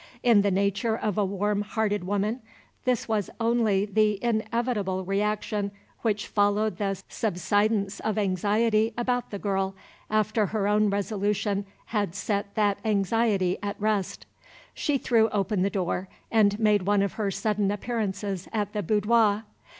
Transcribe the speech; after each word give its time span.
In 0.23 0.41
the 0.41 0.49
nature 0.49 0.97
of 0.97 1.15
a 1.19 1.23
warm 1.23 1.61
hearted 1.61 2.05
woman, 2.07 2.41
this 2.85 3.07
was 3.07 3.29
only 3.39 3.85
the 3.85 4.17
inevitable 4.23 5.05
reaction 5.05 5.69
which 6.01 6.25
followed 6.25 6.79
the 6.79 6.99
subsidence 7.07 7.99
of 7.99 8.17
anxiety 8.17 8.95
about 8.97 9.29
the 9.29 9.37
girl, 9.37 9.75
after 10.09 10.47
her 10.47 10.67
own 10.67 10.89
resolution 10.89 11.67
had 11.85 12.15
set 12.15 12.55
that 12.55 12.79
anxiety 12.83 13.59
at 13.61 13.79
rest. 13.79 14.25
She 14.73 14.97
threw 14.97 15.29
open 15.29 15.61
the 15.61 15.69
door 15.69 16.09
and 16.31 16.57
made 16.59 16.81
one 16.87 17.03
of 17.03 17.13
her 17.13 17.29
sudden 17.29 17.69
appearances 17.69 18.47
at 18.51 18.73
the 18.73 18.81
boudoir. 18.81 19.43